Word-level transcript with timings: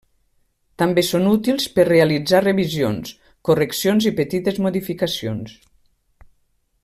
També 0.81 1.01
són 1.09 1.27
útils 1.31 1.67
per 1.75 1.85
realitzar 1.89 2.41
revisions, 2.45 3.13
correccions 3.49 4.11
i 4.11 4.15
petites 4.21 4.59
modificacions. 4.69 5.57